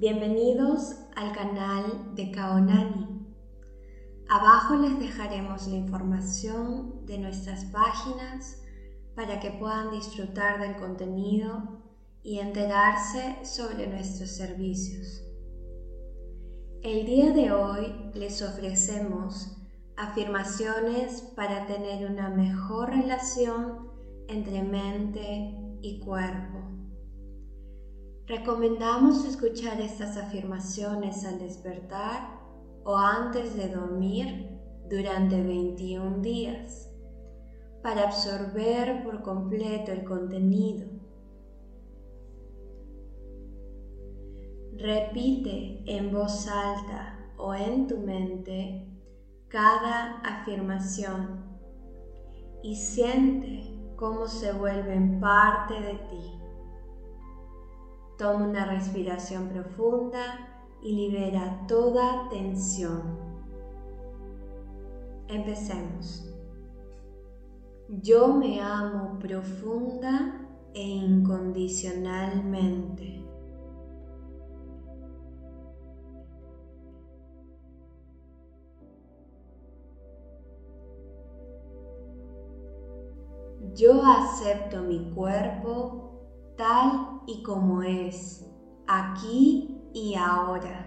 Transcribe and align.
Bienvenidos 0.00 0.96
al 1.14 1.32
canal 1.32 2.14
de 2.14 2.30
Kaonani. 2.30 3.06
Abajo 4.30 4.76
les 4.76 4.98
dejaremos 4.98 5.66
la 5.66 5.76
información 5.76 7.04
de 7.04 7.18
nuestras 7.18 7.66
páginas 7.66 8.62
para 9.14 9.40
que 9.40 9.50
puedan 9.50 9.90
disfrutar 9.90 10.58
del 10.58 10.76
contenido 10.76 11.82
y 12.22 12.38
enterarse 12.38 13.44
sobre 13.44 13.88
nuestros 13.88 14.30
servicios. 14.30 15.22
El 16.82 17.04
día 17.04 17.32
de 17.32 17.52
hoy 17.52 17.94
les 18.14 18.40
ofrecemos 18.40 19.54
afirmaciones 19.98 21.30
para 21.36 21.66
tener 21.66 22.10
una 22.10 22.30
mejor 22.30 22.88
relación 22.88 23.90
entre 24.28 24.62
mente 24.62 25.54
y 25.82 26.00
cuerpo. 26.00 26.79
Recomendamos 28.30 29.24
escuchar 29.24 29.80
estas 29.80 30.16
afirmaciones 30.16 31.24
al 31.24 31.40
despertar 31.40 32.38
o 32.84 32.96
antes 32.96 33.56
de 33.56 33.70
dormir 33.70 34.56
durante 34.88 35.42
21 35.42 36.20
días 36.20 36.88
para 37.82 38.04
absorber 38.04 39.02
por 39.02 39.22
completo 39.22 39.90
el 39.90 40.04
contenido. 40.04 40.86
Repite 44.76 45.82
en 45.86 46.12
voz 46.12 46.46
alta 46.46 47.32
o 47.36 47.52
en 47.52 47.88
tu 47.88 47.98
mente 47.98 48.86
cada 49.48 50.20
afirmación 50.20 51.58
y 52.62 52.76
siente 52.76 53.76
cómo 53.96 54.28
se 54.28 54.52
vuelven 54.52 55.18
parte 55.18 55.74
de 55.80 55.94
ti. 55.94 56.39
Toma 58.20 58.46
una 58.48 58.66
respiración 58.66 59.48
profunda 59.48 60.68
y 60.82 60.92
libera 60.92 61.64
toda 61.66 62.28
tensión. 62.28 63.18
Empecemos. 65.26 66.30
Yo 67.88 68.34
me 68.34 68.60
amo 68.60 69.18
profunda 69.18 70.46
e 70.74 70.82
incondicionalmente. 70.82 73.24
Yo 83.74 84.02
acepto 84.04 84.82
mi 84.82 85.10
cuerpo 85.14 86.19
tal 86.60 87.22
y 87.26 87.42
como 87.42 87.82
es, 87.82 88.46
aquí 88.86 89.80
y 89.94 90.14
ahora. 90.14 90.86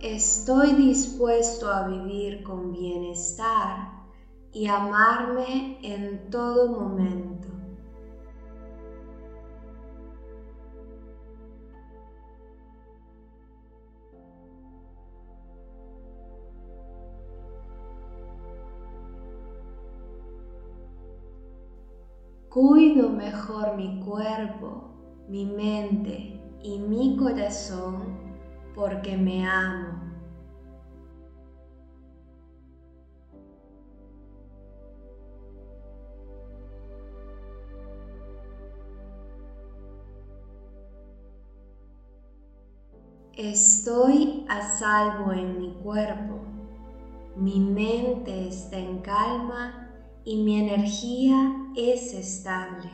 Estoy 0.00 0.72
dispuesto 0.72 1.70
a 1.70 1.86
vivir 1.88 2.42
con 2.42 2.72
bienestar 2.72 3.90
y 4.50 4.66
amarme 4.66 5.78
en 5.82 6.30
todo 6.30 6.68
momento. 6.68 7.31
Cuido 22.52 23.08
mejor 23.08 23.76
mi 23.76 23.98
cuerpo, 24.00 24.90
mi 25.26 25.46
mente 25.46 26.38
y 26.62 26.78
mi 26.80 27.16
corazón 27.16 28.14
porque 28.74 29.16
me 29.16 29.46
amo. 29.46 30.02
Estoy 43.34 44.44
a 44.50 44.60
salvo 44.60 45.32
en 45.32 45.58
mi 45.58 45.72
cuerpo. 45.82 46.40
Mi 47.34 47.58
mente 47.60 48.48
está 48.48 48.76
en 48.76 48.98
calma 48.98 49.88
y 50.24 50.36
mi 50.42 50.60
energía 50.60 51.52
es 51.76 52.14
estable. 52.14 52.90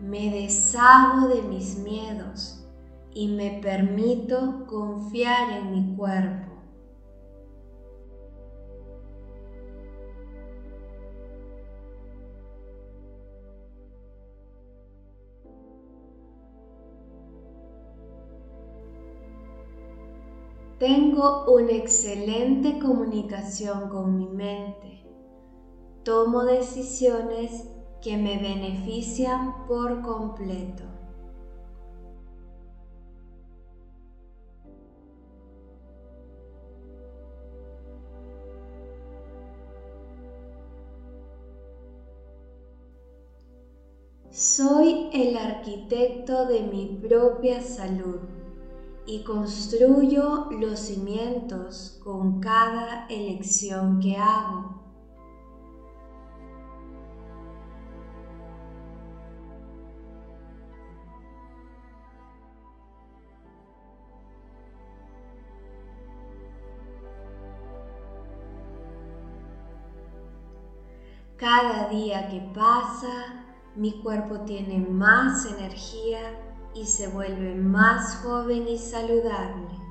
Me 0.00 0.30
deshago 0.30 1.28
de 1.28 1.42
mis 1.42 1.78
miedos 1.78 2.60
y 3.14 3.28
me 3.28 3.58
permito 3.62 4.66
confiar 4.66 5.50
en 5.58 5.72
mi 5.72 5.96
cuerpo. 5.96 6.53
Tengo 20.78 21.44
una 21.52 21.70
excelente 21.70 22.80
comunicación 22.80 23.88
con 23.90 24.18
mi 24.18 24.26
mente. 24.26 25.04
Tomo 26.02 26.42
decisiones 26.42 27.68
que 28.02 28.16
me 28.16 28.38
benefician 28.38 29.66
por 29.68 30.02
completo. 30.02 30.82
Soy 44.30 45.08
el 45.12 45.36
arquitecto 45.36 46.46
de 46.46 46.62
mi 46.62 46.98
propia 47.00 47.62
salud 47.62 48.33
y 49.06 49.22
construyo 49.22 50.46
los 50.50 50.78
cimientos 50.78 52.00
con 52.02 52.40
cada 52.40 53.06
elección 53.08 54.00
que 54.00 54.16
hago. 54.16 54.74
Cada 71.36 71.88
día 71.90 72.28
que 72.28 72.40
pasa, 72.54 73.44
mi 73.76 74.00
cuerpo 74.00 74.40
tiene 74.40 74.78
más 74.78 75.44
energía 75.44 76.53
y 76.74 76.86
se 76.86 77.08
vuelve 77.08 77.54
más 77.54 78.16
joven 78.16 78.66
y 78.68 78.78
saludable. 78.78 79.84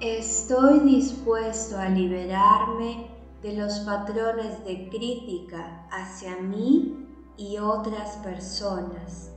Estoy 0.00 0.80
dispuesto 0.80 1.78
a 1.78 1.88
liberarme 1.88 3.08
de 3.42 3.54
los 3.54 3.80
patrones 3.80 4.64
de 4.64 4.88
crítica 4.90 5.88
hacia 5.90 6.36
mí 6.36 7.08
y 7.38 7.58
otras 7.58 8.16
personas. 8.18 9.35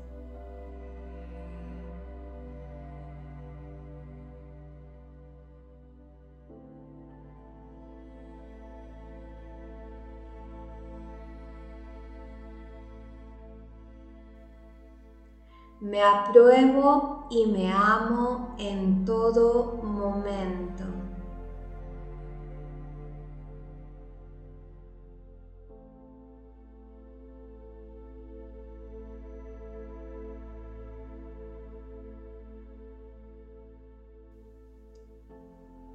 Me 15.81 16.01
apruebo 16.01 17.27
y 17.29 17.45
me 17.45 17.71
amo 17.71 18.53
en 18.57 19.05
todo 19.05 19.79
momento. 19.81 20.83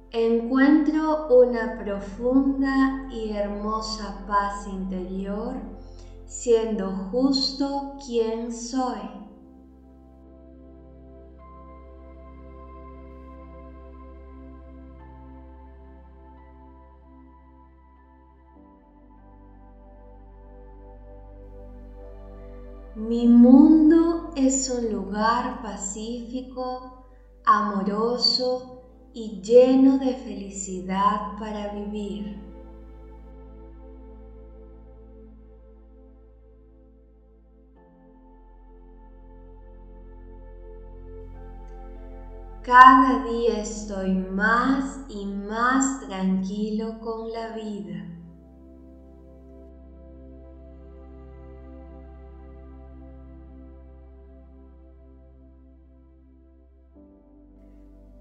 Encuentro 0.09 1.27
una 1.27 1.77
profunda 1.77 3.07
y 3.11 3.33
hermosa 3.33 4.23
paz 4.25 4.65
interior 4.65 5.53
siendo 6.25 6.89
justo 7.11 7.97
quien 8.03 8.51
soy. 8.51 9.34
Mi 22.95 23.27
mundo 23.27 24.31
es 24.37 24.69
un 24.69 24.89
lugar 24.89 25.61
pacífico, 25.61 27.05
amoroso 27.43 28.83
y 29.13 29.41
lleno 29.41 29.97
de 29.97 30.15
felicidad 30.15 31.37
para 31.37 31.73
vivir. 31.73 32.39
Cada 42.61 43.25
día 43.25 43.59
estoy 43.59 44.13
más 44.13 45.01
y 45.09 45.25
más 45.25 45.99
tranquilo 46.07 47.01
con 47.01 47.29
la 47.29 47.49
vida. 47.57 48.14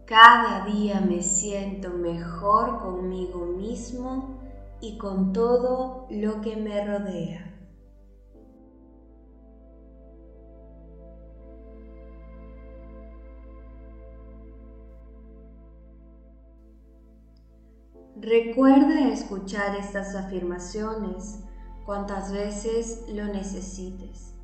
Cada 0.06 0.66
día 0.66 1.00
me 1.00 1.22
siento 1.22 1.88
mejor 1.88 2.80
conmigo 2.82 3.46
mismo 3.46 4.38
y 4.82 4.98
con 4.98 5.32
todo 5.32 6.06
lo 6.10 6.42
que 6.42 6.56
me 6.56 6.84
rodea. 6.84 7.50
Recuerda 18.16 19.08
escuchar 19.08 19.74
estas 19.76 20.14
afirmaciones 20.14 21.42
cuantas 21.86 22.30
veces 22.30 23.06
lo 23.08 23.24
necesites, 23.24 24.34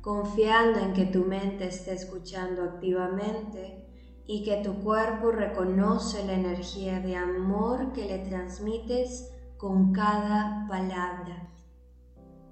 confiando 0.00 0.80
en 0.80 0.94
que 0.94 1.06
tu 1.06 1.20
mente 1.20 1.68
esté 1.68 1.92
escuchando 1.92 2.64
activamente 2.64 3.85
y 4.26 4.42
que 4.42 4.56
tu 4.56 4.74
cuerpo 4.82 5.30
reconoce 5.30 6.24
la 6.26 6.34
energía 6.34 7.00
de 7.00 7.16
amor 7.16 7.92
que 7.92 8.06
le 8.06 8.18
transmites 8.18 9.32
con 9.56 9.92
cada 9.92 10.66
palabra. 10.68 11.48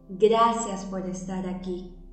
Gracias 0.08 0.84
por 0.84 1.08
estar 1.08 1.48
aquí. 1.48 2.03